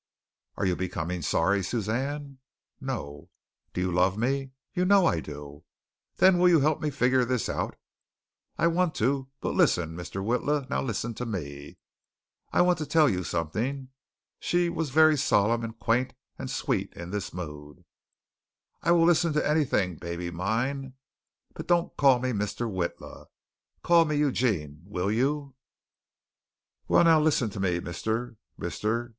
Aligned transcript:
"Are 0.57 0.65
you 0.65 0.75
becoming 0.75 1.21
sorry, 1.21 1.63
Suzanne?" 1.63 2.39
"No." 2.79 3.29
"Do 3.71 3.81
you 3.81 3.91
love 3.91 4.17
me?" 4.17 4.49
"You 4.73 4.83
know 4.83 5.05
I 5.05 5.19
do." 5.19 5.63
"Then 6.15 6.37
you 6.37 6.41
will 6.41 6.59
help 6.61 6.81
me 6.81 6.89
figure 6.89 7.23
this 7.23 7.47
out?" 7.47 7.75
"I 8.57 8.65
want 8.65 8.95
to. 8.95 9.29
But 9.41 9.53
listen, 9.53 9.95
Mr. 9.95 10.25
Witla, 10.25 10.67
now 10.71 10.81
listen 10.81 11.13
to 11.13 11.25
me. 11.27 11.77
I 12.51 12.63
want 12.63 12.79
to 12.79 12.87
tell 12.87 13.07
you 13.07 13.23
something." 13.23 13.89
She 14.39 14.69
was 14.69 14.89
very 14.89 15.15
solemn 15.19 15.63
and 15.63 15.77
quaint 15.77 16.15
and 16.39 16.49
sweet 16.49 16.91
in 16.93 17.11
this 17.11 17.31
mood. 17.31 17.85
"I 18.81 18.93
will 18.93 19.05
listen 19.05 19.33
to 19.33 19.47
anything, 19.47 19.97
baby 19.97 20.31
mine, 20.31 20.95
but 21.53 21.67
don't 21.67 21.95
call 21.95 22.17
me 22.17 22.31
Mr. 22.31 22.61
Witla. 22.67 23.27
Call 23.83 24.05
me 24.05 24.15
Eugene, 24.17 24.81
will 24.83 25.11
you?" 25.11 25.53
"Well, 26.87 27.03
now, 27.03 27.21
listen 27.21 27.51
to 27.51 27.59
me, 27.59 27.79
Mr. 27.79 28.37
Mr. 28.59 29.09